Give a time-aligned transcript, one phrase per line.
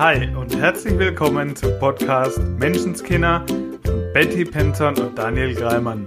[0.00, 3.44] Hi und herzlich willkommen zum Podcast Menschenskinder
[3.84, 6.06] von Betty Penton und Daniel Greimann.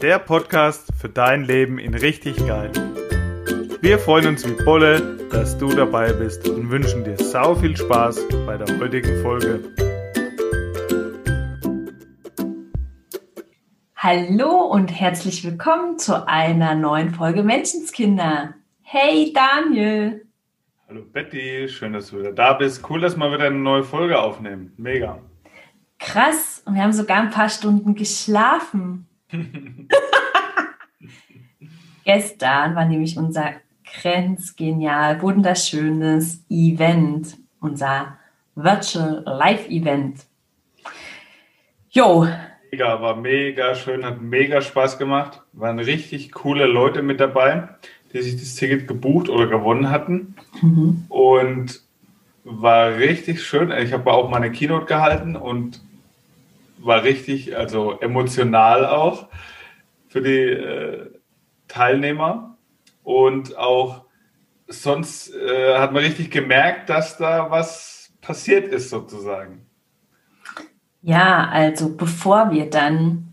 [0.00, 2.70] Der Podcast für dein Leben in richtig geil.
[3.80, 8.20] Wir freuen uns wie Bolle, dass du dabei bist und wünschen dir sau viel Spaß
[8.46, 9.64] bei der heutigen Folge.
[13.96, 18.54] Hallo und herzlich willkommen zu einer neuen Folge Menschenskinder.
[18.82, 20.24] Hey Daniel.
[20.94, 22.88] Hallo Betty, schön, dass du wieder da bist.
[22.88, 24.72] Cool, dass wir wieder eine neue Folge aufnehmen.
[24.76, 25.18] Mega.
[25.98, 29.08] Krass, und wir haben sogar ein paar Stunden geschlafen.
[32.04, 33.54] Gestern war nämlich unser
[34.02, 38.16] grenzgenial, wunderschönes Event, unser
[38.54, 40.26] Virtual Live Event.
[41.90, 42.28] Jo.
[42.70, 45.42] Mega, war mega schön, hat mega Spaß gemacht.
[45.54, 47.70] Waren richtig coole Leute mit dabei
[48.14, 50.36] die sich das Ticket gebucht oder gewonnen hatten.
[50.62, 51.04] Mhm.
[51.08, 51.82] Und
[52.44, 53.70] war richtig schön.
[53.72, 55.82] Ich habe auch meine Keynote gehalten und
[56.78, 59.28] war richtig, also emotional auch
[60.08, 61.10] für die äh,
[61.68, 62.56] Teilnehmer.
[63.02, 64.04] Und auch
[64.68, 69.66] sonst äh, hat man richtig gemerkt, dass da was passiert ist sozusagen.
[71.02, 73.23] Ja, also bevor wir dann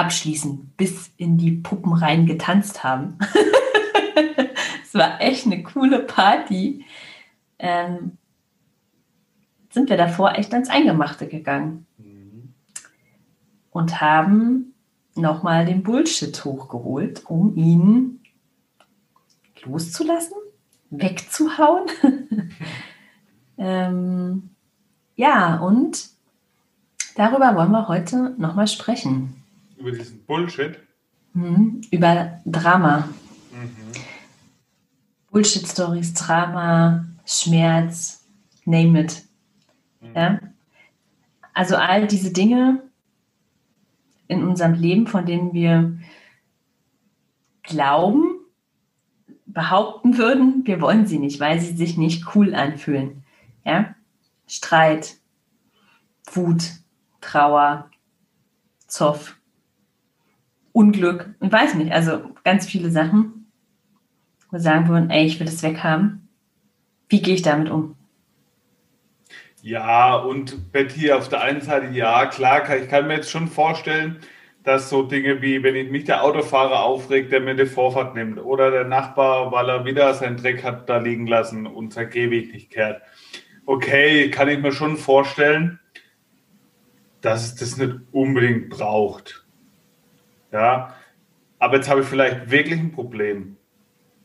[0.00, 3.18] abschließend bis in die Puppen rein getanzt haben.
[4.82, 6.84] es war echt eine coole Party.
[7.58, 8.16] Ähm,
[9.70, 12.54] sind wir davor echt ans Eingemachte gegangen mhm.
[13.70, 14.74] und haben
[15.14, 18.20] nochmal den Bullshit hochgeholt, um ihn
[19.62, 20.36] loszulassen,
[20.88, 21.86] wegzuhauen.
[23.58, 24.50] ähm,
[25.14, 26.08] ja, und
[27.16, 29.39] darüber wollen wir heute nochmal sprechen.
[29.80, 30.78] Über diesen Bullshit?
[31.32, 31.80] Mhm.
[31.90, 33.08] Über Drama.
[33.50, 33.92] Mhm.
[35.30, 38.28] Bullshit-Stories, Drama, Schmerz,
[38.66, 39.24] name it.
[40.02, 40.14] Mhm.
[40.14, 40.40] Ja?
[41.54, 42.82] Also all diese Dinge
[44.28, 45.98] in unserem Leben, von denen wir
[47.62, 48.40] glauben,
[49.46, 53.24] behaupten würden, wir wollen sie nicht, weil sie sich nicht cool anfühlen.
[53.64, 53.94] Ja?
[54.46, 55.16] Streit,
[56.32, 56.64] Wut,
[57.20, 57.90] Trauer,
[58.86, 59.39] Zoff,
[60.80, 63.52] Unglück, ich weiß nicht, also ganz viele Sachen,
[64.48, 66.30] wo wir sagen würden, ey, ich will das weghaben.
[67.10, 67.96] Wie gehe ich damit um?
[69.60, 74.20] Ja, und Betty, auf der einen Seite, ja, klar, ich kann mir jetzt schon vorstellen,
[74.62, 78.38] dass so Dinge wie, wenn ich mich der Autofahrer aufregt, der mir die Vorfahrt nimmt,
[78.38, 82.54] oder der Nachbar, weil er wieder seinen Dreck hat da liegen lassen und sein Gehweg
[82.54, 83.02] nicht kehrt.
[83.66, 85.78] Okay, kann ich mir schon vorstellen,
[87.20, 89.44] dass es das nicht unbedingt braucht.
[90.52, 90.94] Ja,
[91.58, 93.56] aber jetzt habe ich vielleicht wirklich ein Problem.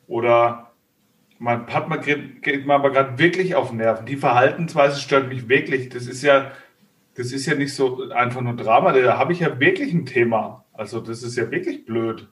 [0.08, 0.72] Oder
[1.38, 4.06] mein Partner geht mir aber gerade wirklich auf Nerven.
[4.06, 5.90] Die Verhaltensweise stört mich wirklich.
[5.90, 6.52] Das ist ja,
[7.16, 8.94] das ist ja nicht so einfach nur Drama.
[8.94, 10.66] Da habe ich ja wirklich ein Thema.
[10.74, 12.28] Also das ist ja wirklich blöd.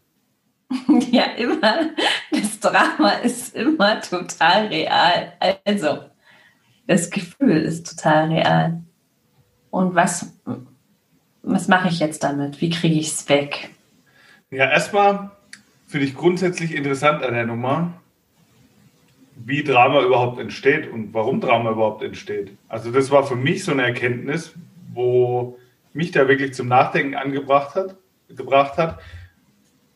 [1.12, 1.92] Ja, immer.
[2.32, 5.34] Das Drama ist immer total real.
[5.66, 6.06] Also,
[6.88, 8.82] das Gefühl ist total real.
[9.70, 10.34] Und was,
[11.44, 12.62] was mache ich jetzt damit?
[12.62, 13.70] Wie kriege ich es weg?
[14.54, 15.32] Ja, erstmal
[15.88, 17.94] finde ich grundsätzlich interessant an der Nummer,
[19.36, 22.56] wie Drama überhaupt entsteht und warum Drama überhaupt entsteht.
[22.68, 24.54] Also das war für mich so eine Erkenntnis,
[24.94, 25.58] wo
[25.94, 27.96] mich da wirklich zum Nachdenken angebracht hat,
[28.30, 29.00] gebracht hat,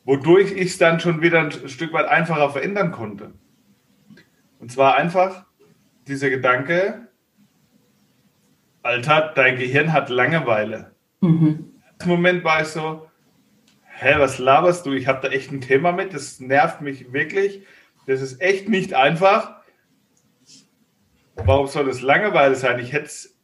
[0.06, 3.34] wodurch ich es dann schon wieder ein Stück weit einfacher verändern konnte.
[4.60, 5.46] Und zwar einfach
[6.08, 7.08] dieser Gedanke,
[8.82, 10.96] Alter, dein Gehirn hat Langeweile.
[11.22, 11.74] Mhm.
[12.02, 13.08] Im Moment war ich so,
[14.00, 14.94] hä, was laberst du?
[14.94, 17.66] Ich habe da echt ein Thema mit, das nervt mich wirklich.
[18.06, 19.58] Das ist echt nicht einfach.
[21.36, 22.80] Warum soll das Langeweile sein?
[22.80, 23.38] Ich hätte es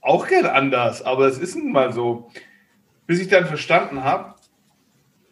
[0.00, 2.30] auch gern anders, aber es ist nun mal so.
[3.06, 4.34] Bis ich dann verstanden habe,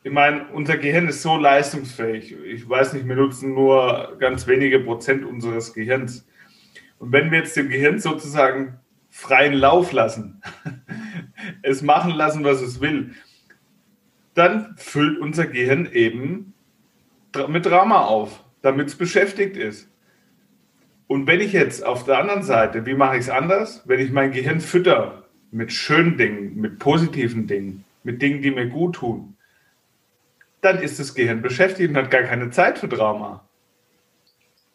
[0.04, 2.36] ich meine, unser Gehirn ist so leistungsfähig.
[2.44, 6.26] Ich weiß nicht, wir nutzen nur ganz wenige Prozent unseres Gehirns.
[6.98, 10.42] Und wenn wir jetzt dem Gehirn sozusagen freien Lauf lassen,
[11.62, 13.14] es machen lassen, was es will,
[14.34, 16.54] dann füllt unser Gehirn eben
[17.48, 19.88] mit Drama auf, damit es beschäftigt ist.
[21.06, 23.82] Und wenn ich jetzt auf der anderen Seite, wie mache ich es anders?
[23.86, 28.66] Wenn ich mein Gehirn fütter mit schönen Dingen, mit positiven Dingen, mit Dingen, die mir
[28.66, 29.36] gut tun,
[30.62, 33.44] dann ist das Gehirn beschäftigt und hat gar keine Zeit für Drama.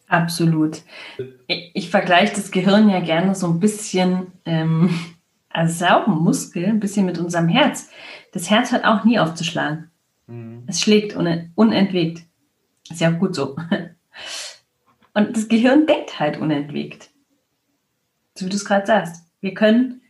[0.08, 0.84] Absolut.
[1.48, 4.90] Ich, ich vergleiche das Gehirn ja gerne so ein bisschen, ähm,
[5.50, 7.90] also es ist ja auch ein Muskel, ein bisschen mit unserem Herz.
[8.32, 9.92] Das Herz hört auch nie aufzuschlagen.
[10.28, 10.64] Mhm.
[10.68, 12.24] Es schlägt unentwegt.
[12.90, 13.56] Ist ja auch gut so.
[15.14, 17.10] Und das Gehirn denkt halt unentwegt.
[18.36, 19.24] so wie du es gerade sagst.
[19.42, 20.02] Wir können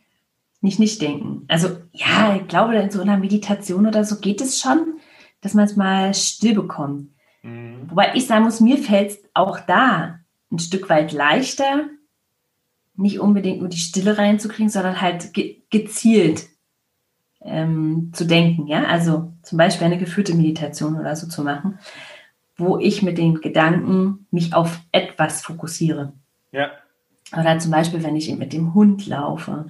[0.62, 1.46] nicht nicht denken.
[1.48, 5.00] Also ja, ich glaube, in so einer Meditation oder so geht es schon,
[5.42, 7.12] dass man es mal still bekommt.
[7.44, 7.90] Mhm.
[7.90, 10.20] Wobei ich sagen muss, mir fällt es auch da
[10.52, 11.86] ein Stück weit leichter,
[12.96, 16.48] nicht unbedingt nur die Stille reinzukriegen, sondern halt ge gezielt
[17.48, 18.68] ähm, zu denken.
[18.68, 21.80] Ja, also zum Beispiel eine geführte Meditation oder so zu machen,
[22.58, 26.14] wo ich mit den Gedanken mich auf etwas fokussiere.
[26.52, 26.72] Ja.
[27.38, 29.68] Oder zum Beispiel, wenn ich mit dem Hund laufe,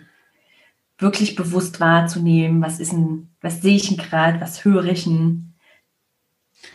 [0.99, 5.53] wirklich bewusst wahrzunehmen, was ist ein, was sehe ich denn gerade, was höre ich denn,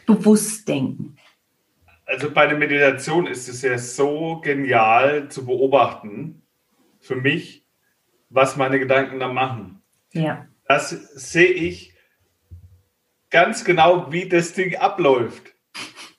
[0.07, 1.17] bewusst denken.
[2.07, 6.43] Also bei der Meditation ist es ja so genial zu beobachten,
[7.01, 7.65] für mich,
[8.29, 9.83] was meine Gedanken da machen.
[10.13, 10.47] Ja.
[10.73, 11.93] Das sehe ich
[13.29, 15.53] ganz genau, wie das Ding abläuft.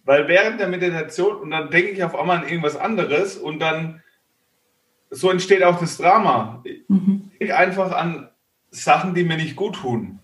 [0.03, 4.03] Weil während der Meditation, und dann denke ich auf einmal an irgendwas anderes und dann
[5.09, 6.63] so entsteht auch das Drama.
[6.87, 7.31] Mhm.
[7.31, 8.29] Ich denke einfach an
[8.69, 10.19] Sachen, die mir nicht gut tun.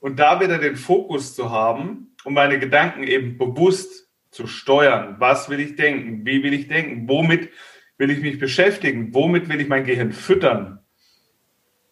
[0.00, 5.14] Und da wieder den Fokus zu haben, um meine Gedanken eben bewusst zu steuern.
[5.20, 6.26] Was will ich denken?
[6.26, 7.08] Wie will ich denken?
[7.08, 7.50] Womit
[7.98, 9.14] will ich mich beschäftigen?
[9.14, 10.81] Womit will ich mein Gehirn füttern?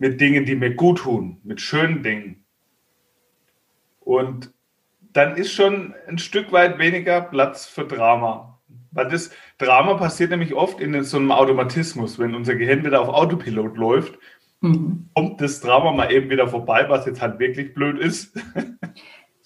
[0.00, 2.44] Mit Dingen, die mir gut tun, mit schönen Dingen.
[4.00, 4.52] Und
[5.12, 8.58] dann ist schon ein Stück weit weniger Platz für Drama.
[8.93, 12.19] Weil das Drama passiert nämlich oft in so einem Automatismus.
[12.19, 14.19] Wenn unser Gehirn wieder auf Autopilot läuft,
[14.62, 15.11] mhm.
[15.14, 18.37] kommt das Drama mal eben wieder vorbei, was jetzt halt wirklich blöd ist.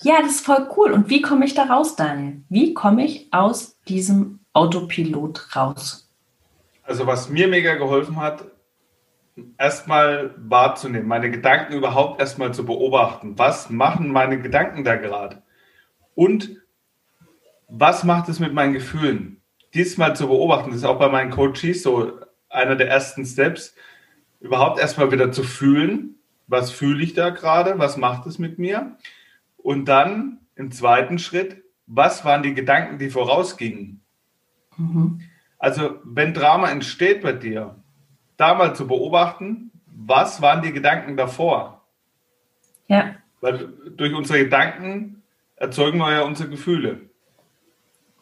[0.02, 0.92] Ja, das ist voll cool.
[0.92, 2.42] Und wie komme ich da raus, Daniel?
[2.48, 6.12] Wie komme ich aus diesem Autopilot raus?
[6.82, 8.44] Also, was mir mega geholfen hat,
[9.58, 13.38] erstmal wahrzunehmen, meine Gedanken überhaupt erstmal zu beobachten.
[13.38, 15.42] Was machen meine Gedanken da gerade?
[16.14, 16.60] Und
[17.68, 19.40] was macht es mit meinen Gefühlen?
[19.74, 23.74] Diesmal zu beobachten, das ist auch bei meinen Coaches so einer der ersten Steps,
[24.40, 26.16] überhaupt erstmal wieder zu fühlen,
[26.46, 28.96] was fühle ich da gerade, was macht es mit mir?
[29.56, 34.02] Und dann im zweiten Schritt, was waren die Gedanken, die vorausgingen?
[34.76, 35.22] Mhm.
[35.58, 37.82] Also, wenn Drama entsteht bei dir,
[38.36, 41.82] da mal zu beobachten, was waren die Gedanken davor?
[42.88, 43.14] Ja.
[43.40, 45.22] Weil durch unsere Gedanken
[45.56, 47.00] erzeugen wir ja unsere Gefühle.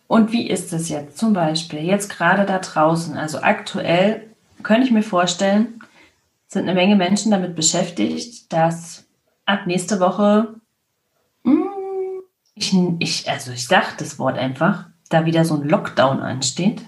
[0.07, 3.17] Und wie ist es jetzt zum Beispiel, jetzt gerade da draußen?
[3.17, 4.29] Also aktuell
[4.63, 5.81] könnte ich mir vorstellen,
[6.49, 9.07] sind eine Menge Menschen damit beschäftigt, dass
[9.47, 10.55] ab nächste Woche,
[11.45, 11.65] hm,
[12.55, 16.83] ich, ich, also ich sage das Wort einfach, da wieder so ein Lockdown ansteht.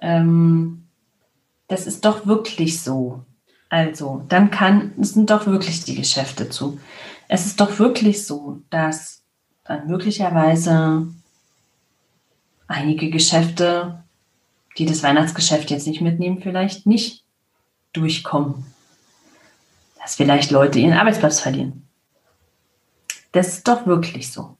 [0.00, 0.85] Ähm,
[1.68, 3.24] das ist doch wirklich so.
[3.68, 6.78] Also, dann kann, sind doch wirklich die Geschäfte zu.
[7.28, 9.22] Es ist doch wirklich so, dass
[9.64, 11.08] dann möglicherweise
[12.68, 14.04] einige Geschäfte,
[14.78, 17.24] die das Weihnachtsgeschäft jetzt nicht mitnehmen, vielleicht nicht
[17.92, 18.66] durchkommen.
[20.00, 21.88] Dass vielleicht Leute ihren Arbeitsplatz verlieren.
[23.32, 24.56] Das ist doch wirklich so.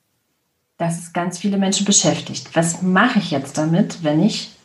[0.79, 2.55] Dass es ganz viele Menschen beschäftigt.
[2.55, 4.56] Was mache ich jetzt damit, wenn ich,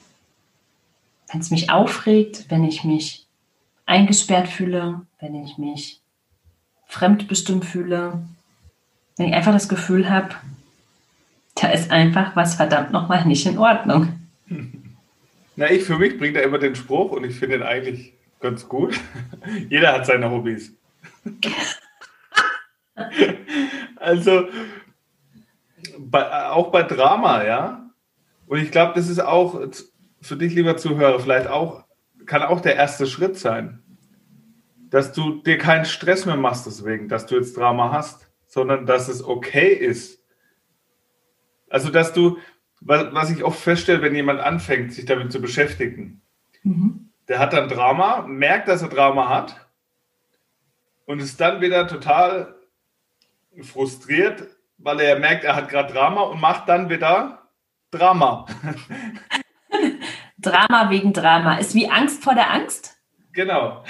[1.32, 3.26] wenn es mich aufregt, wenn ich mich
[3.86, 6.02] eingesperrt fühle, wenn ich mich
[6.88, 8.22] fremdbestimmt fühle,
[9.18, 10.36] wenn ich einfach das Gefühl habe,
[11.56, 14.20] da ist einfach was verdammt nochmal nicht in Ordnung.
[15.56, 18.68] Na, ich für mich bringe da immer den Spruch und ich finde ihn eigentlich ganz
[18.68, 19.00] gut.
[19.70, 20.74] Jeder hat seine Hobbys.
[23.96, 24.48] also,
[25.98, 27.90] bei, auch bei Drama, ja.
[28.48, 29.60] Und ich glaube, das ist auch
[30.22, 31.86] für dich, lieber Zuhörer, vielleicht auch,
[32.26, 33.84] kann auch der erste Schritt sein.
[34.90, 39.08] Dass du dir keinen Stress mehr machst deswegen, dass du jetzt Drama hast, sondern dass
[39.08, 40.22] es okay ist,
[41.72, 42.38] also, dass du,
[42.82, 46.22] was ich oft feststelle, wenn jemand anfängt, sich damit zu beschäftigen,
[46.64, 47.12] mhm.
[47.30, 49.70] der hat dann Drama, merkt, dass er Drama hat
[51.06, 52.56] und ist dann wieder total
[53.62, 57.48] frustriert, weil er merkt, er hat gerade Drama und macht dann wieder
[57.90, 58.46] Drama.
[60.42, 61.58] Drama wegen Drama.
[61.58, 62.98] Ist wie Angst vor der Angst?
[63.34, 63.84] Genau.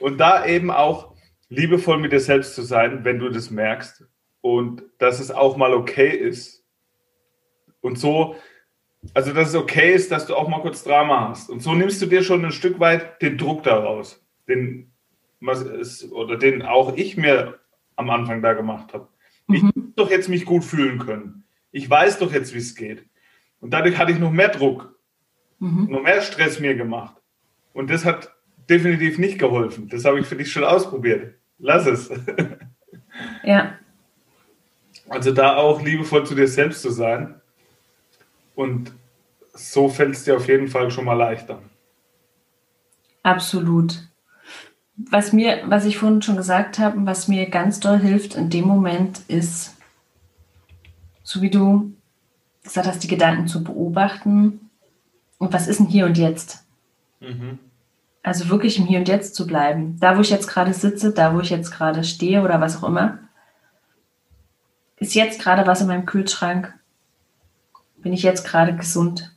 [0.00, 1.14] und da eben auch
[1.48, 4.04] liebevoll mit dir selbst zu sein, wenn du das merkst
[4.40, 6.64] und dass es auch mal okay ist.
[7.80, 8.36] Und so,
[9.12, 11.50] also dass es okay ist, dass du auch mal kurz Drama hast.
[11.50, 14.92] Und so nimmst du dir schon ein Stück weit den Druck daraus, den,
[15.80, 17.60] ist, oder den auch ich mir
[17.96, 19.08] am Anfang da gemacht habe.
[19.46, 19.54] Mhm.
[19.54, 21.44] Ich muss doch jetzt mich gut fühlen können.
[21.70, 23.04] Ich weiß doch jetzt, wie es geht.
[23.64, 24.94] Und dadurch hatte ich noch mehr Druck,
[25.58, 25.86] mhm.
[25.90, 27.16] noch mehr Stress mir gemacht.
[27.72, 28.30] Und das hat
[28.68, 29.88] definitiv nicht geholfen.
[29.88, 31.34] Das habe ich für dich schon ausprobiert.
[31.58, 32.10] Lass es.
[33.44, 33.78] Ja.
[35.08, 37.40] Also da auch liebevoll zu dir selbst zu sein
[38.56, 38.92] und
[39.52, 41.62] so fällt es dir auf jeden Fall schon mal leichter.
[43.22, 44.08] Absolut.
[44.96, 48.64] Was mir, was ich vorhin schon gesagt habe, was mir ganz doll hilft in dem
[48.64, 49.76] Moment ist,
[51.22, 51.94] so wie du
[52.64, 54.70] gesagt hast, die Gedanken zu beobachten.
[55.38, 56.64] Und was ist denn hier und jetzt?
[57.20, 57.58] Mhm.
[58.22, 59.98] Also wirklich im Hier und Jetzt zu bleiben.
[60.00, 62.88] Da, wo ich jetzt gerade sitze, da, wo ich jetzt gerade stehe oder was auch
[62.88, 63.18] immer.
[64.96, 66.72] Ist jetzt gerade was in meinem Kühlschrank?
[67.98, 69.36] Bin ich jetzt gerade gesund?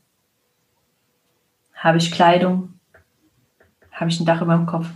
[1.73, 2.73] Habe ich Kleidung?
[3.91, 4.87] Habe ich ein Dach über dem Kopf?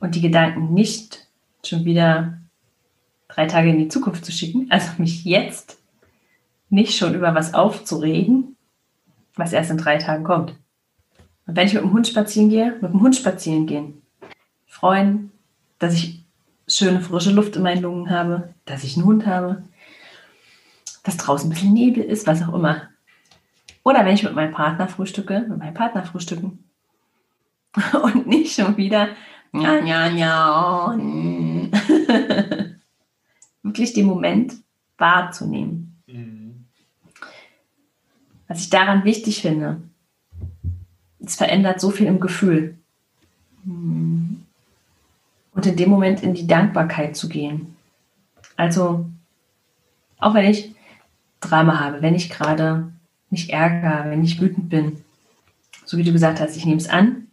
[0.00, 1.26] Und die Gedanken nicht
[1.64, 2.38] schon wieder
[3.28, 5.77] drei Tage in die Zukunft zu schicken, also mich jetzt
[6.70, 8.56] nicht schon über was aufzuregen,
[9.36, 10.54] was erst in drei Tagen kommt.
[11.46, 14.02] Und wenn ich mit dem Hund spazieren gehe, mit dem Hund spazieren gehen.
[14.66, 15.32] Freuen,
[15.78, 16.22] dass ich
[16.66, 19.62] schöne frische Luft in meinen Lungen habe, dass ich einen Hund habe,
[21.04, 22.82] dass draußen ein bisschen Nebel ist, was auch immer.
[23.82, 26.64] Oder wenn ich mit meinem Partner frühstücke, mit meinem Partner frühstücken.
[28.02, 29.08] Und nicht schon wieder,
[29.52, 30.94] ja, ja, ja.
[33.62, 34.54] Wirklich den Moment
[34.98, 35.87] wahrzunehmen.
[38.48, 39.80] Was ich daran wichtig finde,
[41.20, 42.76] es verändert so viel im Gefühl.
[43.64, 44.46] Und
[45.54, 47.76] in dem Moment in die Dankbarkeit zu gehen.
[48.56, 49.06] Also,
[50.18, 50.74] auch wenn ich
[51.40, 52.90] Drama habe, wenn ich gerade
[53.30, 55.02] mich ärgere, wenn ich wütend bin,
[55.84, 57.28] so wie du gesagt hast, ich nehme es an.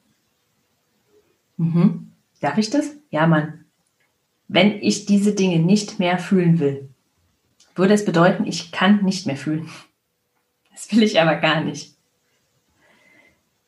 [1.58, 2.12] Mhm.
[2.42, 2.92] Darf ich das?
[3.10, 3.66] Ja, Mann.
[4.48, 6.90] Wenn ich diese Dinge nicht mehr fühlen will,
[7.76, 9.70] würde es bedeuten, ich kann nicht mehr fühlen.
[10.76, 11.96] Das will ich aber gar nicht.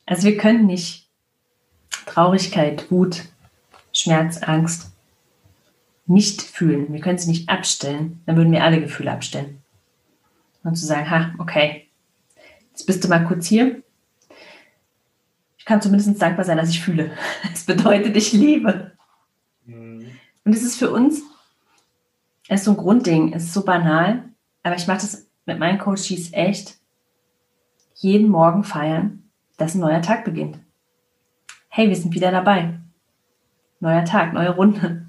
[0.05, 1.07] Also wir können nicht
[2.05, 3.23] Traurigkeit, Wut,
[3.93, 4.91] Schmerz, Angst
[6.05, 6.91] nicht fühlen.
[6.93, 8.21] Wir können sie nicht abstellen.
[8.25, 9.61] Dann würden wir alle Gefühle abstellen.
[10.63, 11.87] Und zu sagen, ha, okay,
[12.69, 13.81] jetzt bist du mal kurz hier.
[15.57, 17.11] Ich kann zumindest dankbar sein, dass ich fühle.
[17.53, 18.91] Es bedeutet, ich liebe.
[19.65, 20.11] Mhm.
[20.43, 21.21] Und es ist für uns,
[22.47, 24.23] es ist so ein Grundding, es ist so banal,
[24.63, 26.76] aber ich mache das mit meinen Coaches echt
[27.97, 29.17] jeden Morgen feiern
[29.57, 30.59] dass ein neuer Tag beginnt.
[31.67, 32.79] Hey, wir sind wieder dabei.
[33.79, 35.05] Neuer Tag, neue Runde.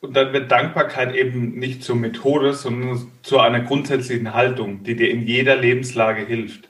[0.00, 5.10] Und dann wird Dankbarkeit eben nicht zur Methode, sondern zu einer grundsätzlichen Haltung, die dir
[5.10, 6.68] in jeder Lebenslage hilft.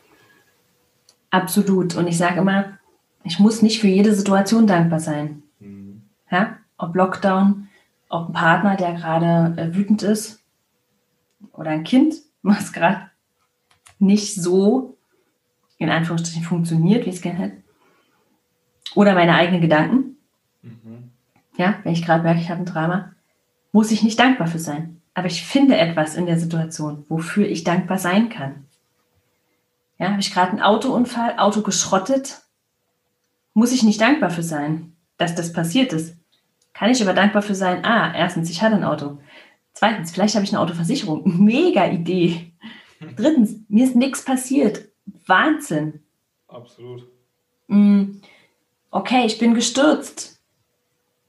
[1.30, 1.94] Absolut.
[1.94, 2.78] Und ich sage immer,
[3.24, 5.42] ich muss nicht für jede Situation dankbar sein.
[5.60, 6.02] Mhm.
[6.30, 6.56] Ja?
[6.78, 7.68] Ob Lockdown,
[8.08, 10.42] ob ein Partner, der gerade äh, wütend ist,
[11.52, 13.10] oder ein Kind, was gerade
[13.98, 14.96] nicht so
[15.78, 17.56] in Anführungsstrichen funktioniert, wie es gerne hätte.
[18.94, 20.16] Oder meine eigenen Gedanken.
[20.62, 21.10] Mhm.
[21.56, 23.12] Ja, wenn ich gerade merke, ich habe ein Drama,
[23.72, 25.00] muss ich nicht dankbar für sein.
[25.14, 28.66] Aber ich finde etwas in der Situation, wofür ich dankbar sein kann.
[29.98, 32.42] Ja, habe ich gerade einen Autounfall, Auto geschrottet,
[33.52, 36.16] muss ich nicht dankbar für sein, dass das passiert ist.
[36.72, 39.18] Kann ich aber dankbar für sein, ah, erstens, ich hatte ein Auto.
[39.72, 41.22] Zweitens, vielleicht habe ich eine Autoversicherung.
[41.44, 42.52] Mega Idee.
[43.16, 44.88] Drittens, mir ist nichts passiert.
[45.26, 46.00] Wahnsinn.
[46.48, 47.06] Absolut.
[47.68, 48.20] Mm,
[48.90, 50.40] okay, ich bin gestürzt.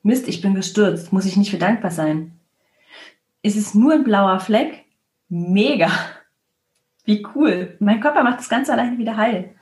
[0.04, 1.12] Mist, ich bin gestürzt.
[1.12, 2.40] Muss ich nicht für dankbar sein.
[3.42, 4.86] Ist es nur ein blauer Fleck?
[5.28, 5.92] Mega.
[7.06, 7.76] Wie cool.
[7.80, 9.56] Mein Körper macht das Ganze alleine wieder heil.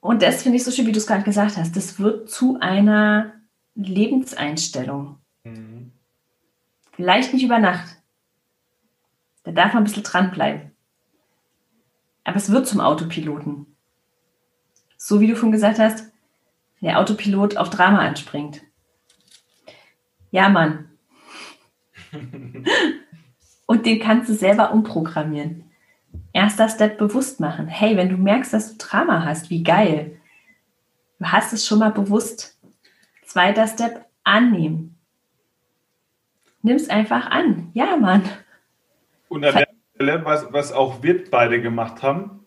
[0.00, 1.76] Und das finde ich so schön, wie du es gerade gesagt hast.
[1.76, 3.34] Das wird zu einer
[3.74, 5.18] Lebenseinstellung.
[5.44, 5.92] Mhm.
[6.92, 7.99] Vielleicht nicht über Nacht.
[9.44, 10.72] Da darf man ein bisschen dranbleiben.
[12.24, 13.66] Aber es wird zum Autopiloten.
[14.96, 16.12] So wie du schon gesagt hast,
[16.80, 18.62] der Autopilot auf Drama anspringt.
[20.30, 20.90] Ja, Mann.
[23.66, 25.64] Und den kannst du selber umprogrammieren.
[26.32, 27.66] Erster Step bewusst machen.
[27.68, 30.20] Hey, wenn du merkst, dass du Drama hast, wie geil.
[31.18, 32.58] Du hast es schon mal bewusst.
[33.24, 34.96] Zweiter Step, annehmen.
[36.62, 37.70] Nimm es einfach an.
[37.74, 38.22] Ja, Mann.
[39.30, 42.40] Und an der was, was auch wir beide gemacht haben.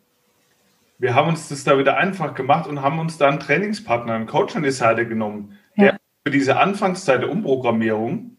[1.00, 4.28] Wir haben uns das da wieder einfach gemacht und haben uns da einen Trainingspartner, einen
[4.28, 5.84] Coach an die Seite genommen, ja.
[5.84, 8.38] der für diese Anfangszeit der Umprogrammierung,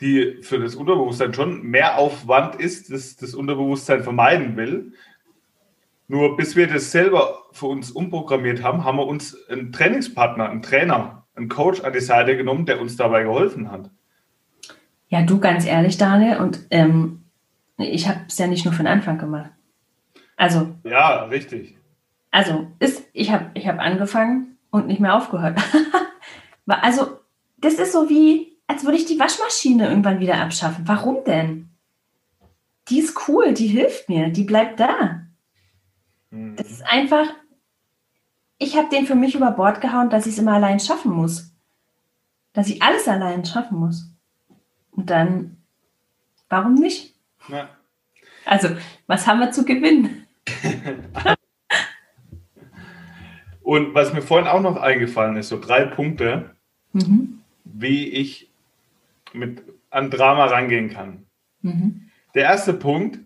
[0.00, 4.92] die für das Unterbewusstsein schon mehr Aufwand ist, das das Unterbewusstsein vermeiden will.
[6.06, 10.62] Nur bis wir das selber für uns umprogrammiert haben, haben wir uns einen Trainingspartner, einen
[10.62, 13.90] Trainer, einen Coach an die Seite genommen, der uns dabei geholfen hat.
[15.08, 17.27] Ja, du ganz ehrlich, Daniel, und ähm,
[17.78, 19.50] ich habe es ja nicht nur für den Anfang gemacht.
[20.36, 20.74] Also.
[20.84, 21.76] Ja, richtig.
[22.30, 25.58] Also, ist, ich habe ich hab angefangen und nicht mehr aufgehört.
[26.66, 27.18] also,
[27.56, 30.86] das ist so wie, als würde ich die Waschmaschine irgendwann wieder abschaffen.
[30.86, 31.68] Warum denn?
[32.88, 35.22] die ist cool, die hilft mir, die bleibt da.
[36.30, 36.56] Mhm.
[36.56, 37.26] Das ist einfach,
[38.58, 41.52] ich habe den für mich über Bord gehauen, dass ich es immer allein schaffen muss.
[42.52, 44.10] Dass ich alles allein schaffen muss.
[44.90, 45.58] Und dann,
[46.48, 47.14] warum nicht?
[47.48, 47.68] Ja.
[48.44, 48.68] Also,
[49.06, 50.26] was haben wir zu gewinnen?
[53.62, 56.54] Und was mir vorhin auch noch eingefallen ist, so drei Punkte,
[56.92, 57.40] Mhm.
[57.64, 58.50] wie ich
[59.34, 61.26] mit an Drama rangehen kann.
[61.60, 62.08] Mhm.
[62.34, 63.18] Der erste Punkt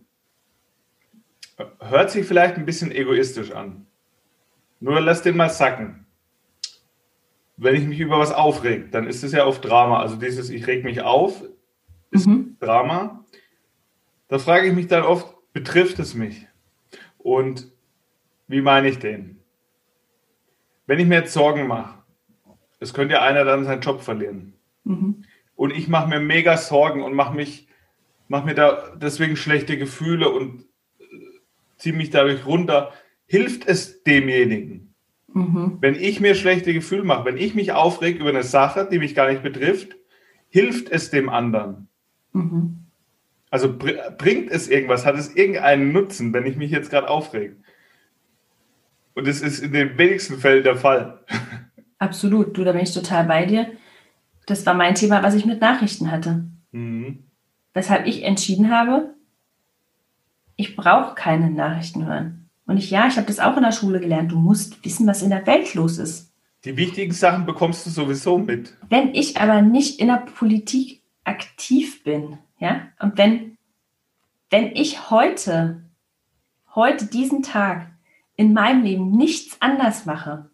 [1.79, 3.87] hört sich vielleicht ein bisschen egoistisch an.
[4.81, 6.07] Nur lass den mal sacken.
[7.57, 10.01] Wenn ich mich über was aufreg, dann ist es ja oft Drama.
[10.01, 11.45] Also dieses Ich reg mich auf,
[12.11, 12.57] Mhm.
[12.61, 13.22] Drama.
[14.33, 16.47] Da frage ich mich dann oft, betrifft es mich?
[17.19, 17.71] Und
[18.49, 19.41] wie meine ich den?
[20.87, 21.99] Wenn ich mir jetzt Sorgen mache,
[22.81, 24.55] es könnte ja einer dann seinen Job verlieren.
[24.85, 25.25] Mhm.
[25.55, 27.69] Und ich mache mir mega Sorgen und mache mich,
[28.27, 30.65] mach mir da deswegen schlechte Gefühle und
[31.77, 32.95] ziehe mich dadurch runter.
[33.27, 34.95] Hilft es demjenigen?
[35.31, 35.77] Mhm.
[35.83, 39.15] Wenn ich mir schlechte Gefühle mache, wenn ich mich aufreg über eine Sache, die mich
[39.15, 39.95] gar nicht betrifft,
[40.49, 41.89] hilft es dem anderen?
[42.33, 42.82] Mhm.
[43.53, 45.05] Also br bringt es irgendwas?
[45.05, 47.57] Hat es irgendeinen Nutzen, wenn ich mich jetzt gerade aufrege?
[49.15, 51.21] Und es ist in den wenigsten Fällen der Fall.
[51.99, 53.71] Absolut, du, da bin ich total bei dir.
[54.47, 56.45] Das war mein Thema, was ich mit Nachrichten hatte.
[56.73, 57.25] Mhm.
[57.75, 59.15] Weshalb ich entschieden habe,
[60.57, 62.49] ich brauche keine Nachrichten hören.
[62.65, 64.33] Und ich, ja, ich habe das auch in der Schule gelernt.
[64.33, 66.33] Du musst wissen, was in der Welt los ist.
[66.65, 68.79] Die wichtigen Sachen bekommst du sowieso mit.
[68.89, 73.59] Wenn ich aber nicht in der Politik aktiv bin, ja, und wenn,
[74.49, 75.83] wenn ich heute,
[76.77, 77.91] heute diesen Tag
[78.37, 80.49] in meinem Leben nichts anders mache,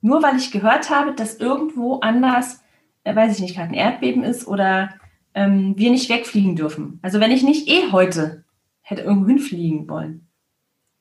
[0.00, 2.64] nur weil ich gehört habe, dass irgendwo anders,
[3.04, 4.94] äh, weiß ich nicht, gerade ein Erdbeben ist oder
[5.34, 7.00] ähm, wir nicht wegfliegen dürfen.
[7.02, 8.46] Also wenn ich nicht eh heute
[8.80, 10.28] hätte irgendwo hinfliegen wollen,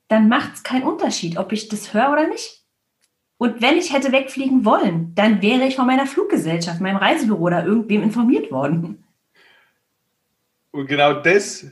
[0.10, 2.66] dann macht es keinen Unterschied, ob ich das höre oder nicht.
[3.38, 7.66] Und wenn ich hätte wegfliegen wollen, dann wäre ich von meiner Fluggesellschaft, meinem Reisebüro oder
[7.66, 9.05] irgendwem informiert worden.
[10.76, 11.66] Und genau das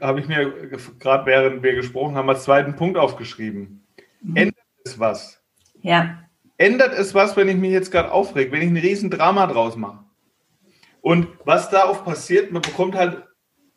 [0.00, 0.50] habe ich mir
[0.98, 3.86] gerade während wir gesprochen haben, als zweiten Punkt aufgeschrieben.
[4.34, 5.42] Ändert es was?
[5.82, 9.46] Ja, Ändert es was, wenn ich mich jetzt gerade aufreg, wenn ich ein riesen Drama
[9.46, 10.04] draus mache?
[11.02, 13.24] Und was da oft passiert, man bekommt halt,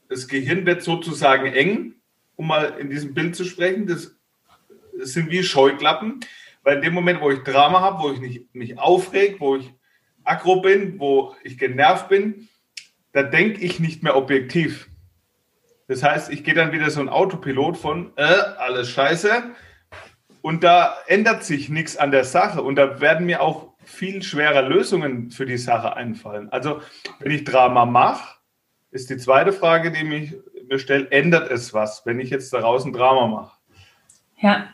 [0.07, 1.95] das Gehirn wird sozusagen eng,
[2.37, 3.85] um mal in diesem Bild zu sprechen.
[3.85, 4.15] Das,
[4.97, 6.21] das sind wie Scheuklappen,
[6.63, 9.73] weil in dem Moment, wo ich Drama habe, wo ich nicht, mich aufreg, wo ich
[10.23, 12.47] aggro bin, wo ich genervt bin,
[13.13, 14.89] da denke ich nicht mehr objektiv.
[15.87, 19.43] Das heißt, ich gehe dann wieder so ein Autopilot von, äh, alles scheiße.
[20.41, 22.61] Und da ändert sich nichts an der Sache.
[22.61, 26.49] Und da werden mir auch viel schwerer Lösungen für die Sache einfallen.
[26.51, 26.81] Also,
[27.19, 28.35] wenn ich Drama mache,
[28.91, 30.35] ist die zweite Frage, die mich
[30.69, 33.57] mir stellt, ändert es was, wenn ich jetzt daraus ein Drama mache?
[34.37, 34.67] ja.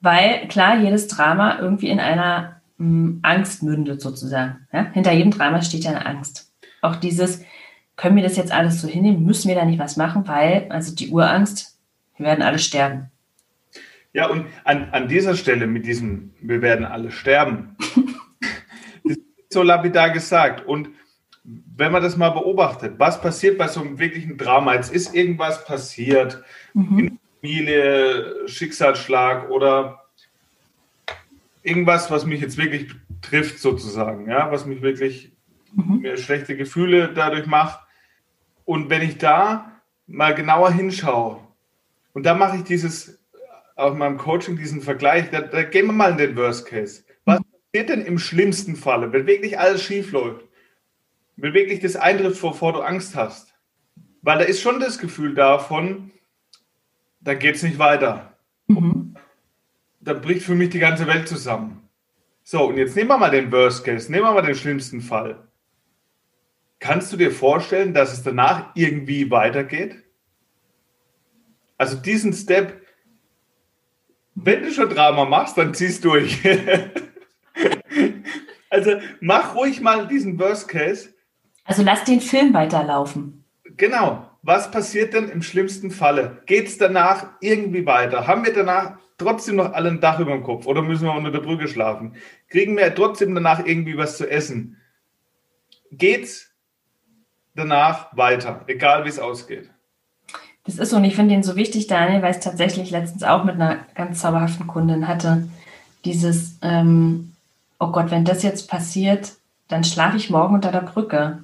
[0.00, 4.68] Weil klar, jedes Drama irgendwie in einer mh, Angst mündet sozusagen.
[4.72, 4.84] Ja?
[4.92, 6.47] Hinter jedem Drama steht ja eine Angst.
[6.80, 7.42] Auch dieses,
[7.96, 9.24] können wir das jetzt alles so hinnehmen?
[9.24, 10.26] Müssen wir da nicht was machen?
[10.26, 11.78] Weil, also die Urangst,
[12.16, 13.10] wir werden alle sterben.
[14.12, 17.76] Ja, und an, an dieser Stelle mit diesem, wir werden alle sterben,
[19.04, 20.66] das ist so lapidar gesagt.
[20.66, 20.88] Und
[21.44, 24.74] wenn man das mal beobachtet, was passiert bei so einem wirklichen Drama?
[24.74, 26.42] Jetzt ist irgendwas passiert,
[26.74, 26.98] Mhm.
[26.98, 30.04] in der Familie, Schicksalsschlag oder
[31.62, 32.88] irgendwas, was mich jetzt wirklich
[33.22, 35.32] trifft, sozusagen, ja, was mich wirklich
[35.72, 36.00] Mhm.
[36.00, 37.80] mir schlechte Gefühle dadurch macht.
[38.64, 39.72] Und wenn ich da
[40.06, 41.40] mal genauer hinschaue,
[42.12, 43.18] und da mache ich dieses,
[43.76, 47.04] auf meinem Coaching diesen Vergleich, da, da gehen wir mal in den Worst Case.
[47.24, 50.44] Was passiert denn im schlimmsten Falle, wenn wirklich alles schief läuft?
[51.36, 53.54] Wenn wirklich das eintrifft, wovor du Angst hast?
[54.22, 56.10] Weil da ist schon das Gefühl davon,
[57.20, 58.36] da geht es nicht weiter.
[58.66, 59.14] Mhm.
[60.00, 61.88] Da bricht für mich die ganze Welt zusammen.
[62.42, 65.47] So, und jetzt nehmen wir mal den Worst Case, nehmen wir mal den schlimmsten Fall.
[66.80, 69.96] Kannst du dir vorstellen, dass es danach irgendwie weitergeht?
[71.76, 72.80] Also diesen Step,
[74.34, 76.40] wenn du schon Drama machst, dann ziehst durch.
[78.70, 81.10] also mach ruhig mal diesen Worst Case.
[81.64, 83.44] Also lass den Film weiterlaufen.
[83.76, 84.24] Genau.
[84.42, 86.42] Was passiert denn im schlimmsten Falle?
[86.46, 88.26] Geht es danach irgendwie weiter?
[88.26, 91.32] Haben wir danach trotzdem noch alle ein Dach über dem Kopf oder müssen wir unter
[91.32, 92.14] der Brücke schlafen?
[92.48, 94.76] Kriegen wir trotzdem danach irgendwie was zu essen?
[95.90, 96.47] Geht's
[97.58, 99.70] danach weiter, egal wie es ausgeht?
[100.64, 103.22] Das ist so und ich finde den so wichtig, Daniel, weil ich es tatsächlich letztens
[103.22, 105.48] auch mit einer ganz zauberhaften Kundin hatte.
[106.04, 107.32] Dieses, ähm,
[107.78, 109.32] oh Gott, wenn das jetzt passiert,
[109.68, 111.42] dann schlafe ich morgen unter der Brücke.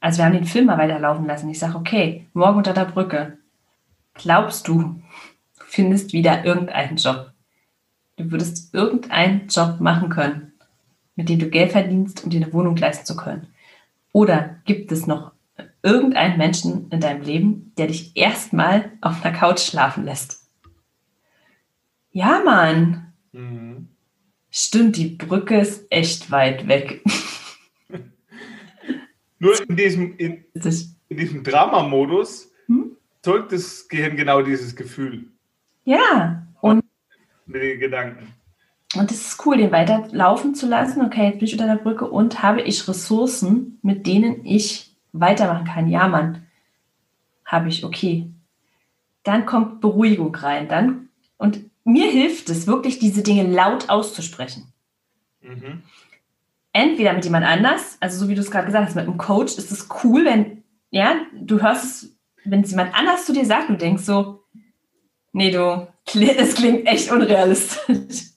[0.00, 1.48] Also wir haben den Film mal weiterlaufen lassen.
[1.50, 3.38] Ich sage, okay, morgen unter der Brücke.
[4.14, 5.00] Glaubst du,
[5.58, 7.30] du findest wieder irgendeinen Job?
[8.16, 10.52] Du würdest irgendeinen Job machen können,
[11.16, 13.48] mit dem du Geld verdienst, um dir eine Wohnung leisten zu können.
[14.12, 15.33] Oder gibt es noch
[15.82, 20.48] irgendeinen Menschen in deinem Leben, der dich erstmal auf einer Couch schlafen lässt?
[22.10, 23.12] Ja, Mann.
[23.32, 23.88] Mhm.
[24.50, 27.02] Stimmt, die Brücke ist echt weit weg.
[29.40, 32.96] Nur in diesem, in, in diesem Dramamodus hm?
[33.22, 35.24] zeugt das Gehirn genau dieses Gefühl.
[35.84, 36.84] Ja, und
[37.46, 38.32] mit den Gedanken.
[38.96, 41.04] Und es ist cool, den weiterlaufen zu lassen.
[41.04, 45.64] Okay, jetzt bin ich unter der Brücke und habe ich Ressourcen, mit denen ich weitermachen
[45.64, 45.88] kann.
[45.88, 46.46] Ja, Mann,
[47.44, 48.30] habe ich, okay.
[49.22, 50.68] Dann kommt Beruhigung rein.
[50.68, 54.72] Dann, und mir hilft es wirklich, diese Dinge laut auszusprechen.
[55.40, 55.82] Mhm.
[56.72, 59.56] Entweder mit jemand anders, also so wie du es gerade gesagt hast, mit einem Coach
[59.56, 63.70] ist es cool, wenn, ja, du hörst es, wenn es jemand anders zu dir sagt,
[63.70, 64.44] du denkst so,
[65.32, 65.86] nee, du,
[66.36, 68.32] es klingt echt unrealistisch.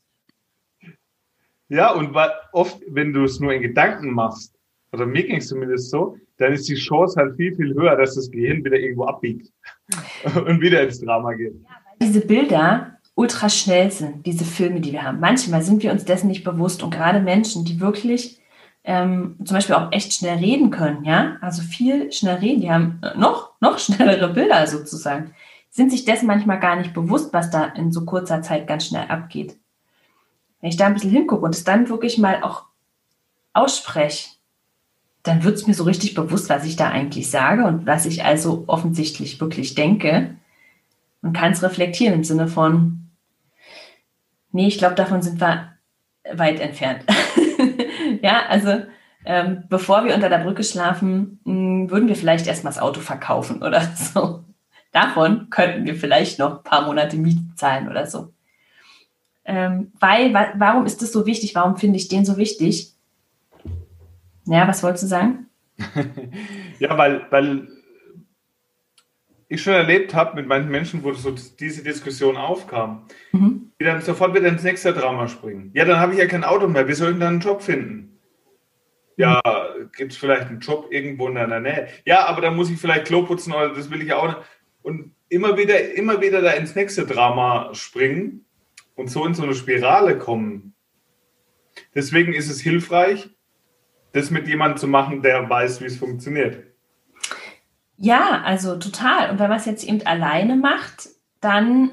[1.69, 2.15] Ja, und
[2.53, 4.56] oft, wenn du es nur in Gedanken machst,
[4.91, 8.15] oder mir ging es zumindest so, dann ist die Chance halt viel, viel höher, dass
[8.15, 9.51] das Gehirn wieder irgendwo abbiegt
[10.35, 11.53] und wieder ins Drama geht.
[11.63, 15.19] Ja, diese Bilder ultra schnell sind, diese Filme, die wir haben.
[15.19, 18.39] Manchmal sind wir uns dessen nicht bewusst und gerade Menschen, die wirklich
[18.83, 23.01] ähm, zum Beispiel auch echt schnell reden können, ja, also viel schnell reden, die haben
[23.17, 25.33] noch, noch schnellere Bilder sozusagen,
[25.69, 29.07] sind sich dessen manchmal gar nicht bewusst, was da in so kurzer Zeit ganz schnell
[29.09, 29.57] abgeht.
[30.61, 32.65] Wenn ich da ein bisschen hingucke und es dann wirklich mal auch
[33.53, 34.36] ausspreche,
[35.23, 38.23] dann wird es mir so richtig bewusst, was ich da eigentlich sage und was ich
[38.23, 40.35] also offensichtlich wirklich denke
[41.21, 43.07] und kann es reflektieren im Sinne von,
[44.57, 45.73] Nee, ich glaube, davon sind wir
[46.33, 47.05] weit entfernt.
[48.23, 48.83] ja, also
[49.23, 53.01] ähm, bevor wir unter der Brücke schlafen, mh, hm, würden wir vielleicht erstmal das Auto
[53.01, 54.45] verkaufen oder so.
[54.91, 58.33] Davon könnten wir vielleicht noch ein paar Monate Miete zahlen oder so.
[59.45, 61.53] Ähm, weil, wa warum ist das so wichtig?
[61.53, 62.93] Warum finde ich den so wichtig?
[64.47, 65.47] Ja, was wolltest du sagen?
[66.79, 67.67] ja, weil, weil
[69.49, 73.71] ich schon erlebt habe mit manchen Menschen, wo so diese Diskussion aufkam, mhm.
[73.79, 75.71] die dann sofort wieder ins nächste Drama springen.
[75.73, 76.87] Ja, dann habe ich ja kein Auto mehr.
[76.87, 78.19] Wie soll ich dann einen Job finden?
[79.17, 79.41] Ja,
[79.95, 81.87] gibt es vielleicht einen Job irgendwo in deiner Nähe?
[82.05, 84.37] Ja, aber dann muss ich vielleicht Klo putzen oder das will ich auch nicht.
[84.83, 88.45] Und immer wieder, immer wieder da ins nächste Drama springen
[88.95, 90.75] und so in so eine Spirale kommen.
[91.95, 93.29] Deswegen ist es hilfreich,
[94.17, 96.63] das mit jemandem zu machen, der weiß, wie es funktioniert.
[97.97, 99.31] Ja, also total.
[99.31, 101.09] Und wenn man es jetzt eben alleine macht,
[101.41, 101.91] dann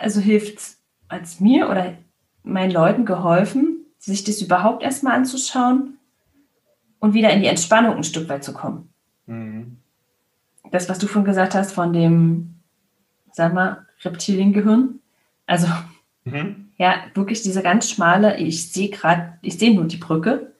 [0.00, 1.94] also hilft es als mir oder
[2.42, 5.98] meinen Leuten geholfen, sich das überhaupt erstmal anzuschauen
[6.98, 8.92] und wieder in die Entspannung ein Stück weit zu kommen.
[9.26, 9.76] Mhm.
[10.70, 12.54] Das, was du vorhin gesagt hast von dem,
[13.32, 15.00] sag mal, Reptiliengehirn.
[15.46, 15.66] Also,
[16.24, 16.68] mhm.
[16.76, 20.50] ja, wirklich diese ganz schmale, ich sehe gerade, ich sehe nur die Brücke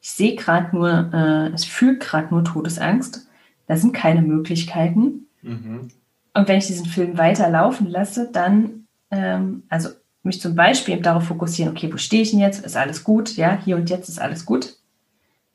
[0.00, 3.28] ich sehe gerade nur, äh, es fühlt gerade nur Todesangst.
[3.66, 5.26] Da sind keine Möglichkeiten.
[5.42, 5.88] Mhm.
[6.32, 9.90] Und wenn ich diesen Film weiterlaufen lasse, dann, ähm, also
[10.22, 12.64] mich zum Beispiel darauf fokussieren, okay, wo stehe ich denn jetzt?
[12.64, 13.36] Ist alles gut?
[13.36, 14.76] Ja, hier und jetzt ist alles gut.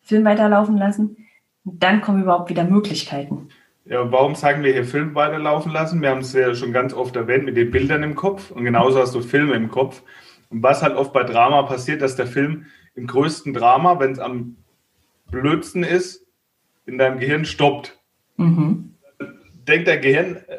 [0.04, 1.18] Film weiterlaufen lassen.
[1.64, 3.50] Und dann kommen überhaupt wieder Möglichkeiten.
[3.86, 6.02] Ja, warum sagen wir hier Film weiterlaufen lassen?
[6.02, 9.00] Wir haben es ja schon ganz oft erwähnt mit den Bildern im Kopf und genauso
[9.00, 10.02] hast du Filme im Kopf.
[10.50, 14.20] Und was halt oft bei Drama passiert, dass der Film im größten Drama, wenn es
[14.20, 14.58] am
[15.30, 16.26] blödsten ist,
[16.88, 18.00] in deinem Gehirn stoppt.
[18.38, 18.96] Mhm.
[19.68, 20.58] Denkt der Gehirn, äh,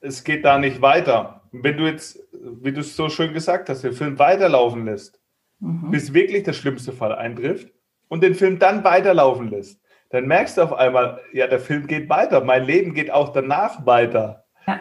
[0.00, 1.42] es geht da nicht weiter.
[1.52, 5.20] Und wenn du jetzt, wie du es so schön gesagt hast, den Film weiterlaufen lässt,
[5.60, 5.90] mhm.
[5.90, 7.68] bis wirklich der schlimmste Fall eintrifft
[8.08, 9.81] und den Film dann weiterlaufen lässt,
[10.12, 13.86] dann merkst du auf einmal, ja, der Film geht weiter, mein Leben geht auch danach
[13.86, 14.44] weiter.
[14.66, 14.80] Ja.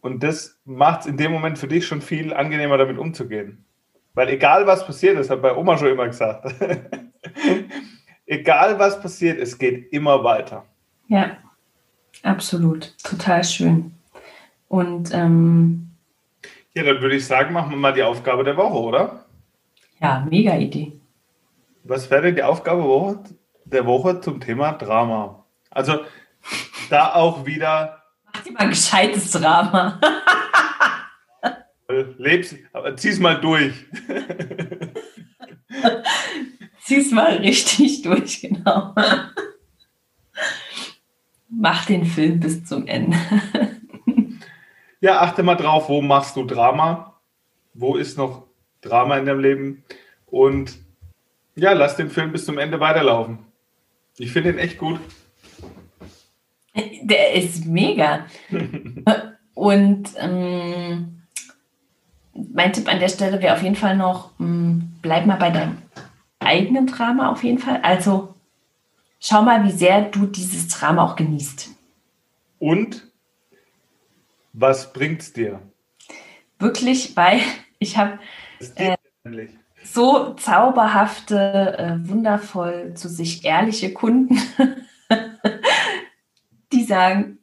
[0.00, 3.66] Und das macht es in dem Moment für dich schon viel angenehmer, damit umzugehen.
[4.14, 6.54] Weil egal was passiert, das hat bei Oma schon immer gesagt.
[8.26, 10.64] egal was passiert, es geht immer weiter.
[11.08, 11.36] Ja,
[12.22, 12.96] absolut.
[13.04, 13.92] Total schön.
[14.68, 15.90] Und ähm,
[16.74, 19.26] ja, dann würde ich sagen, machen wir mal die Aufgabe der Woche, oder?
[20.00, 20.92] Ja, mega Idee.
[21.84, 23.18] Was wäre denn die Aufgabe der Woche
[24.20, 25.44] zum Thema Drama?
[25.70, 26.00] Also
[26.90, 28.02] da auch wieder.
[28.32, 30.00] Mach dir mal ein gescheites Drama.
[32.18, 33.72] Lebst, aber zieh's mal durch.
[36.82, 38.94] zieh's mal richtig durch, genau.
[41.48, 43.16] Mach den Film bis zum Ende.
[45.00, 47.20] ja, achte mal drauf, wo machst du Drama?
[47.72, 48.46] Wo ist noch
[48.80, 49.84] Drama in deinem Leben?
[50.26, 50.78] Und
[51.54, 53.45] ja, lass den Film bis zum Ende weiterlaufen.
[54.18, 55.00] Ich finde ihn echt gut.
[57.02, 58.26] Der ist mega.
[59.54, 61.22] Und ähm,
[62.52, 65.78] mein Tipp an der Stelle wäre auf jeden Fall noch, ähm, bleib mal bei deinem
[66.38, 67.80] eigenen Drama auf jeden Fall.
[67.82, 68.34] Also
[69.20, 71.70] schau mal, wie sehr du dieses Drama auch genießt.
[72.58, 73.10] Und
[74.52, 75.60] was bringt es dir?
[76.58, 77.40] Wirklich, weil
[77.78, 78.18] ich habe
[78.76, 78.96] äh,
[79.92, 84.40] so zauberhafte, äh, wundervoll zu sich ehrliche Kunden,
[86.72, 87.38] die sagen,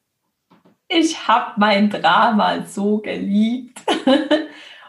[0.87, 3.81] ich habe mein Drama so geliebt.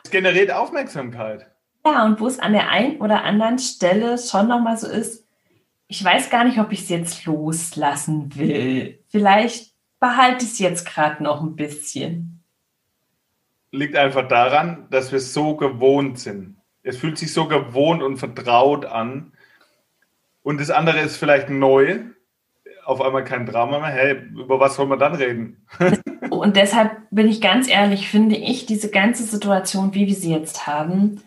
[0.04, 1.50] Es generiert Aufmerksamkeit.
[1.86, 5.26] Ja, und wo es an der einen oder anderen Stelle schon nochmal so ist,
[5.86, 9.02] ich weiß gar nicht, ob ich es jetzt loslassen will.
[9.08, 12.42] Vielleicht behalte ich es jetzt gerade noch ein bisschen.
[13.70, 16.56] Liegt einfach daran, dass wir so gewohnt sind.
[16.84, 19.32] Es fühlt sich so gewohnt und vertraut an.
[20.42, 22.00] Und das andere ist vielleicht neu.
[22.84, 23.88] Auf einmal kein Drama mehr.
[23.88, 25.66] Hey, über was soll man dann reden?
[26.30, 30.66] und deshalb bin ich ganz ehrlich, finde ich diese ganze Situation, wie wir sie jetzt
[30.66, 31.22] haben,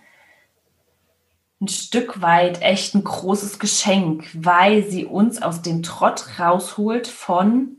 [1.60, 7.78] ein Stück weit echt ein großes Geschenk, weil sie uns aus dem Trott rausholt von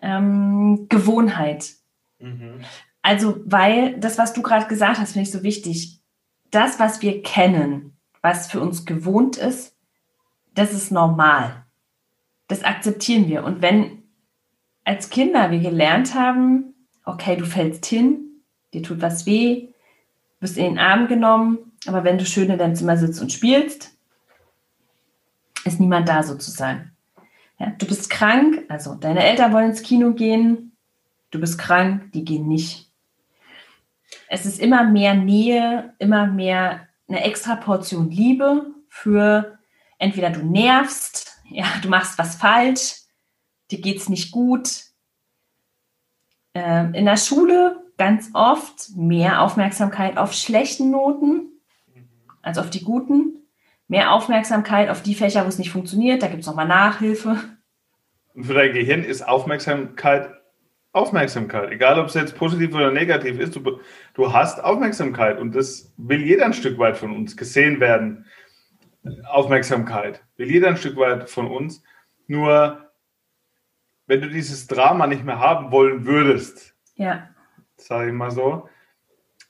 [0.00, 1.72] ähm, Gewohnheit.
[2.18, 2.64] Mhm.
[3.02, 6.01] Also, weil das, was du gerade gesagt hast, finde ich so wichtig
[6.52, 9.76] das, was wir kennen, was für uns gewohnt ist,
[10.54, 11.64] das ist normal.
[12.46, 13.42] Das akzeptieren wir.
[13.42, 14.02] Und wenn
[14.84, 19.68] als Kinder wir gelernt haben, okay, du fällst hin, dir tut was weh,
[20.40, 23.96] wirst in den Arm genommen, aber wenn du schön in deinem Zimmer sitzt und spielst,
[25.64, 26.92] ist niemand da sozusagen.
[27.58, 30.72] Ja, du bist krank, also deine Eltern wollen ins Kino gehen,
[31.30, 32.91] du bist krank, die gehen nicht
[34.32, 39.58] es ist immer mehr Nähe, immer mehr eine extra Portion Liebe für
[39.98, 43.02] entweder du nervst, ja, du machst was falsch,
[43.70, 44.84] dir geht es nicht gut.
[46.54, 51.60] Ähm, in der Schule ganz oft mehr Aufmerksamkeit auf schlechten Noten
[52.40, 53.36] als auf die guten.
[53.86, 56.22] Mehr Aufmerksamkeit auf die Fächer, wo es nicht funktioniert.
[56.22, 57.36] Da gibt es nochmal Nachhilfe.
[58.34, 60.30] Und für dein Gehirn ist Aufmerksamkeit
[60.92, 63.80] Aufmerksamkeit, egal ob es jetzt positiv oder negativ ist, du,
[64.14, 68.26] du hast Aufmerksamkeit und das will jeder ein Stück weit von uns gesehen werden.
[69.24, 71.82] Aufmerksamkeit will jeder ein Stück weit von uns.
[72.26, 72.90] Nur
[74.06, 77.28] wenn du dieses Drama nicht mehr haben wollen würdest, ja.
[77.76, 78.68] sage ich mal so,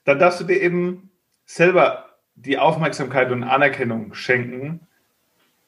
[0.05, 1.11] dann darfst du dir eben
[1.45, 4.87] selber die Aufmerksamkeit und Anerkennung schenken,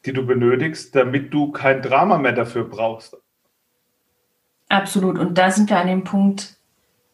[0.06, 3.16] die du benötigst, damit du kein Drama mehr dafür brauchst.
[4.74, 5.20] Absolut.
[5.20, 6.56] Und da sind wir an dem Punkt,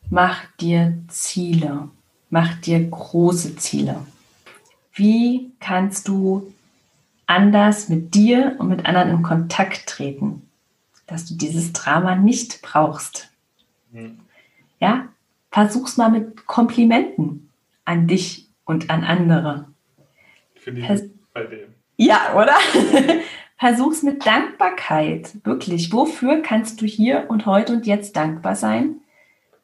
[0.08, 1.90] mach dir Ziele.
[2.30, 4.06] Mach dir große Ziele.
[4.94, 6.54] Wie kannst du
[7.26, 10.48] anders mit dir und mit anderen in Kontakt treten,
[11.06, 13.28] dass du dieses Drama nicht brauchst?
[13.92, 14.20] Mhm.
[14.78, 15.08] Ja,
[15.50, 17.50] versuch's mal mit Komplimenten
[17.84, 19.66] an dich und an andere.
[20.54, 21.02] Finde ich Vers
[21.34, 21.74] bei dem.
[21.98, 22.56] Ja, oder?
[23.60, 25.36] Versuch's mit Dankbarkeit.
[25.44, 25.92] Wirklich.
[25.92, 29.02] Wofür kannst du hier und heute und jetzt dankbar sein?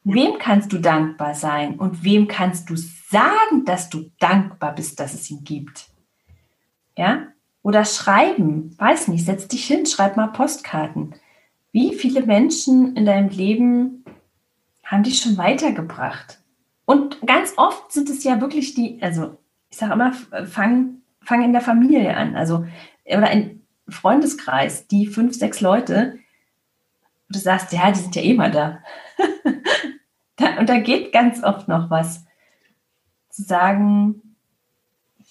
[0.03, 1.79] Wem kannst du dankbar sein?
[1.79, 5.87] Und wem kannst du sagen, dass du dankbar bist, dass es ihn gibt?
[6.95, 7.23] Ja?
[7.63, 8.75] Oder schreiben.
[8.77, 9.25] Weiß nicht.
[9.25, 11.15] Setz dich hin, schreib mal Postkarten.
[11.71, 14.05] Wie viele Menschen in deinem Leben
[14.83, 16.39] haben dich schon weitergebracht?
[16.85, 19.39] Und ganz oft sind es ja wirklich die, also
[19.71, 20.13] ich sage immer,
[20.45, 22.35] fang, fang in der Familie an.
[22.35, 22.63] Also,
[23.03, 23.56] oder in,
[23.89, 26.19] Freundeskreis, die fünf, sechs Leute,
[27.27, 28.79] und du sagst, ja, die sind ja eh mal da.
[30.59, 32.25] und da geht ganz oft noch was.
[33.29, 34.21] Zu sagen,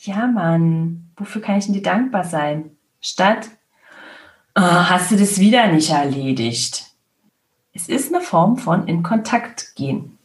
[0.02, 2.76] ja, Mann, wofür kann ich denn dir dankbar sein?
[3.00, 3.48] Statt,
[4.54, 6.86] oh, hast du das wieder nicht erledigt?
[7.72, 10.18] Es ist eine Form von in Kontakt gehen.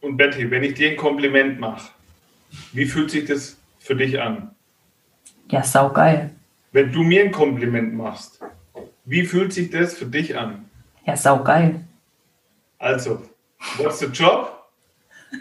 [0.00, 1.90] Und Betty, wenn ich dir ein Kompliment mache,
[2.72, 4.54] wie fühlt sich das für dich an?
[5.50, 6.30] Ja, saugeil.
[6.72, 8.40] Wenn du mir ein Kompliment machst,
[9.04, 10.70] wie fühlt sich das für dich an?
[11.04, 11.84] Ja, saugeil.
[12.78, 13.22] Also,
[13.76, 14.68] what's the job?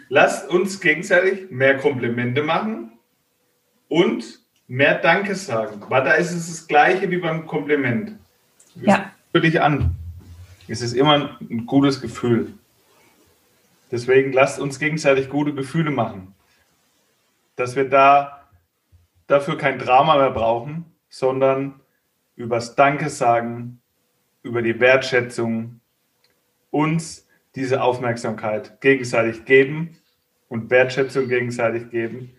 [0.10, 2.92] Lasst uns gegenseitig mehr Komplimente machen
[3.88, 5.84] und mehr Danke sagen.
[5.90, 8.14] Weil da ist es das Gleiche wie beim Kompliment.
[8.76, 9.12] Ja.
[9.32, 9.96] Für dich an.
[10.68, 12.54] Es ist immer ein gutes Gefühl.
[13.92, 16.36] Deswegen lasst uns gegenseitig gute Gefühle machen.
[17.56, 18.48] Dass wir da
[19.28, 21.80] dafür kein Drama mehr brauchen, sondern
[22.36, 23.82] übers Danke sagen,
[24.44, 25.82] über die Wertschätzung,
[26.72, 29.98] uns diese Aufmerksamkeit gegenseitig geben
[30.48, 32.32] und Wertschätzung gegenseitig geben.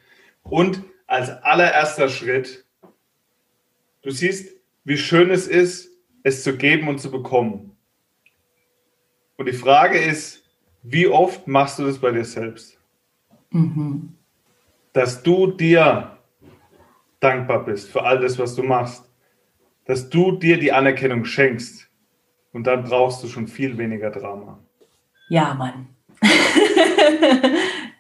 [0.42, 2.64] Und als allererster Schritt,
[4.02, 5.90] du siehst, wie schön es ist,
[6.22, 7.76] es zu geben und zu bekommen.
[9.36, 10.42] Und die Frage ist,
[10.82, 12.78] wie oft machst du das bei dir selbst?
[13.50, 14.14] Mhm.
[14.92, 16.18] Dass du dir
[17.20, 19.10] dankbar bist für all das, was du machst.
[19.84, 21.88] Dass du dir die Anerkennung schenkst.
[22.52, 24.58] Und dann brauchst du schon viel weniger Drama.
[25.28, 25.88] Ja, Mann.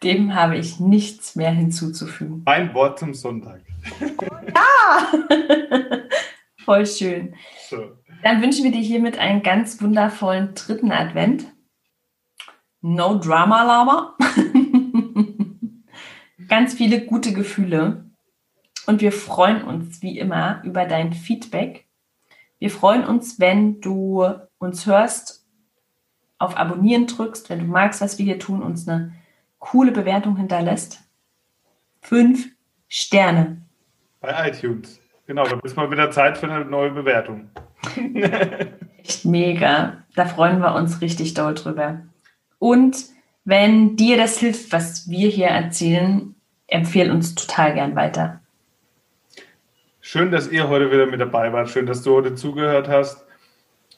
[0.02, 2.42] Dem habe ich nichts mehr hinzuzufügen.
[2.46, 3.60] Ein Wort zum Sonntag.
[6.64, 7.34] Voll schön.
[7.68, 7.96] So.
[8.22, 11.46] Dann wünschen wir dir hiermit einen ganz wundervollen dritten Advent.
[12.80, 14.16] No Drama Lama.
[16.48, 18.09] ganz viele gute Gefühle.
[18.86, 21.86] Und wir freuen uns wie immer über dein Feedback.
[22.58, 24.26] Wir freuen uns, wenn du
[24.58, 25.46] uns hörst,
[26.38, 29.12] auf Abonnieren drückst, wenn du magst, was wir hier tun, uns eine
[29.58, 31.00] coole Bewertung hinterlässt.
[32.00, 32.48] Fünf
[32.88, 33.62] Sterne.
[34.20, 35.00] Bei iTunes.
[35.26, 37.50] Genau, da ist mal wieder Zeit für eine neue Bewertung.
[39.02, 40.04] Echt mega.
[40.14, 42.00] Da freuen wir uns richtig doll drüber.
[42.58, 43.04] Und
[43.44, 46.34] wenn dir das hilft, was wir hier erzählen,
[46.66, 48.39] empfehle uns total gern weiter.
[50.02, 51.68] Schön, dass ihr heute wieder mit dabei wart.
[51.68, 53.26] Schön, dass du heute zugehört hast.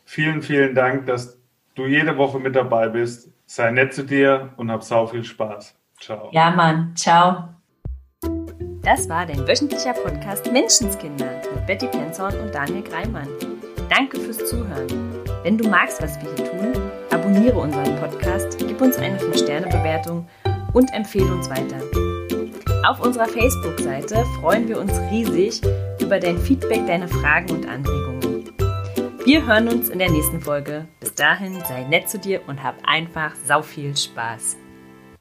[0.05, 1.39] Vielen, vielen Dank, dass
[1.77, 3.31] du jede Woche mit dabei bist.
[3.47, 5.77] Sei nett zu dir und hab sau viel Spaß.
[6.01, 6.29] Ciao.
[6.33, 6.93] Ja, Mann.
[6.97, 7.51] Ciao.
[8.83, 13.29] Das war dein wöchentlicher Podcast Menschenskinder mit Betty Penzorn und Daniel Greimann.
[13.89, 14.89] Danke fürs Zuhören.
[15.45, 20.29] Wenn du magst, was wir hier tun, abonniere unseren Podcast, gib uns eine 5-Sterne-Bewertung
[20.73, 21.79] und empfehle uns weiter.
[22.85, 25.61] Auf unserer Facebook-Seite freuen wir uns riesig
[26.13, 28.45] über dein Feedback, deine Fragen und Anregungen.
[29.25, 30.87] Wir hören uns in der nächsten Folge.
[31.01, 34.59] Bis dahin, sei nett zu dir und hab einfach sau viel Spaß.